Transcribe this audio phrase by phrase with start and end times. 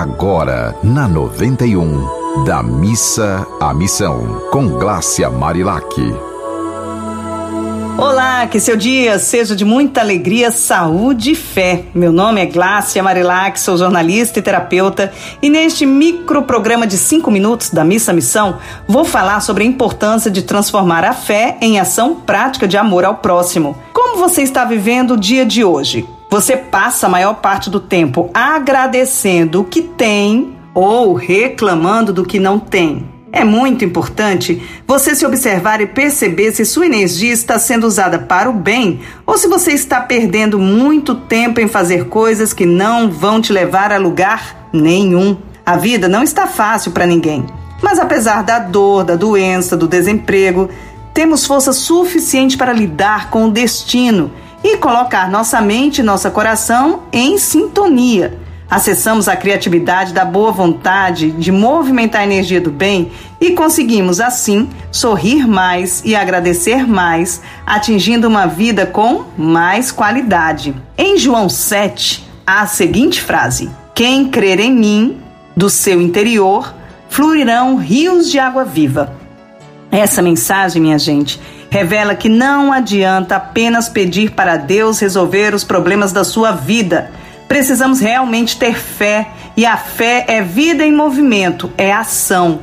[0.00, 5.86] agora na 91, da missa à missão, com Glácia Marilac.
[7.96, 11.84] Olá, que seu dia seja de muita alegria, saúde e fé.
[11.94, 17.30] Meu nome é Glácia Marilac, sou jornalista e terapeuta e neste micro programa de cinco
[17.30, 18.58] minutos da Missa Missão
[18.88, 23.18] vou falar sobre a importância de transformar a fé em ação prática de amor ao
[23.18, 23.78] próximo.
[23.92, 26.04] Como você está vivendo o dia de hoje?
[26.34, 32.40] Você passa a maior parte do tempo agradecendo o que tem ou reclamando do que
[32.40, 33.08] não tem.
[33.30, 38.50] É muito importante você se observar e perceber se sua energia está sendo usada para
[38.50, 43.40] o bem ou se você está perdendo muito tempo em fazer coisas que não vão
[43.40, 45.36] te levar a lugar nenhum.
[45.64, 47.46] A vida não está fácil para ninguém,
[47.80, 50.68] mas apesar da dor, da doença, do desemprego,
[51.14, 54.32] temos força suficiente para lidar com o destino
[54.64, 58.38] e colocar nossa mente e nosso coração em sintonia.
[58.68, 64.70] Acessamos a criatividade da boa vontade de movimentar a energia do bem e conseguimos, assim,
[64.90, 70.74] sorrir mais e agradecer mais, atingindo uma vida com mais qualidade.
[70.96, 75.20] Em João 7, há a seguinte frase: Quem crer em mim,
[75.54, 76.74] do seu interior,
[77.10, 79.14] fluirão rios de água viva.
[79.92, 81.40] Essa mensagem, minha gente,
[81.74, 87.10] revela que não adianta apenas pedir para Deus resolver os problemas da sua vida.
[87.48, 92.60] Precisamos realmente ter fé, e a fé é vida em movimento, é ação.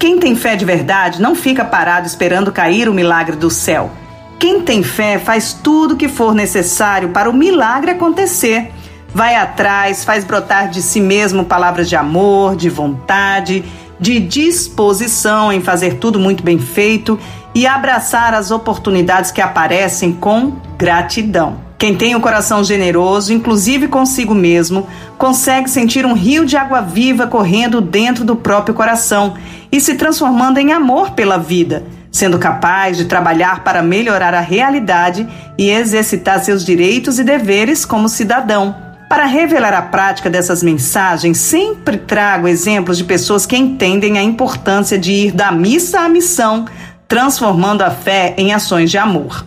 [0.00, 3.92] Quem tem fé de verdade não fica parado esperando cair o milagre do céu.
[4.36, 8.72] Quem tem fé faz tudo o que for necessário para o milagre acontecer.
[9.14, 13.64] Vai atrás, faz brotar de si mesmo palavras de amor, de vontade,
[14.00, 17.18] de disposição em fazer tudo muito bem feito
[17.54, 21.70] e abraçar as oportunidades que aparecem com gratidão.
[21.76, 27.26] Quem tem um coração generoso, inclusive consigo mesmo, consegue sentir um rio de água viva
[27.26, 29.34] correndo dentro do próprio coração
[29.72, 35.26] e se transformando em amor pela vida, sendo capaz de trabalhar para melhorar a realidade
[35.56, 38.89] e exercitar seus direitos e deveres como cidadão.
[39.10, 44.96] Para revelar a prática dessas mensagens, sempre trago exemplos de pessoas que entendem a importância
[44.96, 46.64] de ir da missa à missão
[47.08, 49.44] transformando a fé em ações de amor.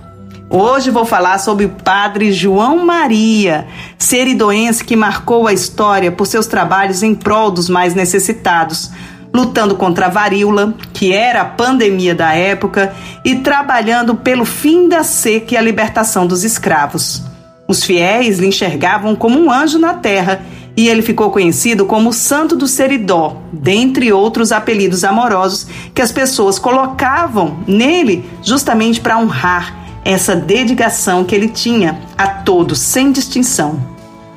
[0.50, 3.66] Hoje vou falar sobre o padre João Maria,
[3.98, 8.92] seridoense que marcou a história por seus trabalhos em prol dos mais necessitados,
[9.34, 12.94] lutando contra a varíola, que era a pandemia da época,
[13.24, 17.32] e trabalhando pelo fim da seca e a libertação dos escravos.
[17.68, 20.44] Os fiéis lhe enxergavam como um anjo na terra
[20.76, 26.12] e ele ficou conhecido como o Santo do Seridó, dentre outros apelidos amorosos que as
[26.12, 33.80] pessoas colocavam nele justamente para honrar essa dedicação que ele tinha a todos, sem distinção.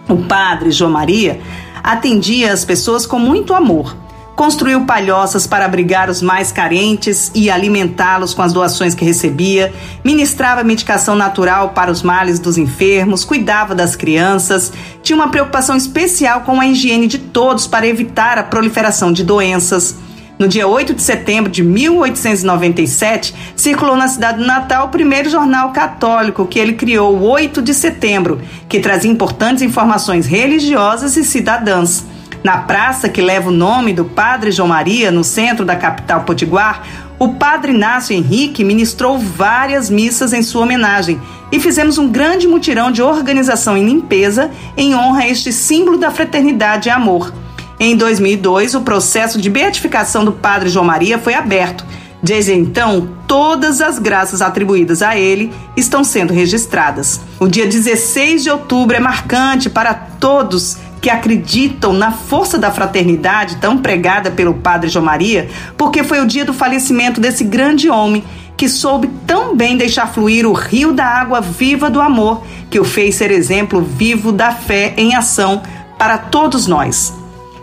[0.08, 1.41] O padre João Maria
[1.82, 3.97] atendia as pessoas com muito amor
[4.37, 9.73] construiu palhoças para abrigar os mais carentes e alimentá-los com as doações que recebia,
[10.05, 14.71] ministrava medicação natural para os males dos enfermos, cuidava das crianças,
[15.03, 19.97] tinha uma preocupação especial com a higiene de todos para evitar a proliferação de doenças.
[20.39, 25.73] No dia 8 de setembro de 1897, circulou na cidade do Natal o primeiro jornal
[25.73, 32.05] católico que ele criou, o 8 de setembro, que trazia importantes informações religiosas e cidadãs.
[32.47, 36.87] Na praça que leva o nome do Padre João Maria, no centro da capital potiguar,
[37.19, 41.21] o Padre Inácio Henrique ministrou várias missas em sua homenagem
[41.51, 46.12] e fizemos um grande mutirão de organização e limpeza em honra a este símbolo da
[46.12, 47.35] fraternidade e amor.
[47.81, 51.85] Em 2002, o processo de beatificação do Padre João Maria foi aberto.
[52.23, 57.21] Desde então, todas as graças atribuídas a ele estão sendo registradas.
[57.41, 63.57] O dia 16 de outubro é marcante para todos que acreditam na força da fraternidade
[63.57, 68.25] tão pregada pelo padre João Maria, porque foi o dia do falecimento desse grande homem
[68.57, 72.85] que soube tão bem deixar fluir o rio da água viva do amor, que o
[72.85, 75.62] fez ser exemplo vivo da fé em ação
[75.99, 77.12] para todos nós.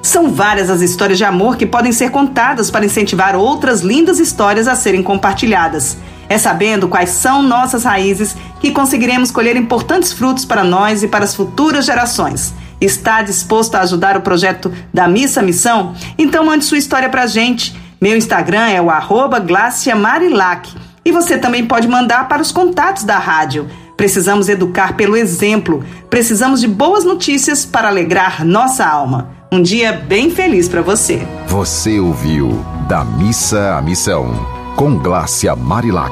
[0.01, 4.67] São várias as histórias de amor que podem ser contadas para incentivar outras lindas histórias
[4.67, 5.97] a serem compartilhadas.
[6.29, 11.23] É sabendo quais são nossas raízes que conseguiremos colher importantes frutos para nós e para
[11.23, 12.53] as futuras gerações.
[12.83, 15.95] Está disposto a ajudar o projeto da Missa Missão?
[16.17, 17.73] Então mande sua história para gente.
[18.01, 19.41] Meu Instagram é o arroba
[19.95, 20.69] Marilac.
[21.05, 23.69] E você também pode mandar para os contatos da rádio.
[23.95, 25.81] Precisamos educar pelo exemplo.
[26.09, 29.29] Precisamos de boas notícias para alegrar nossa alma.
[29.49, 31.25] Um dia bem feliz para você.
[31.47, 34.45] Você ouviu Da Missa à Missão,
[34.75, 36.11] com Glácia Marilac.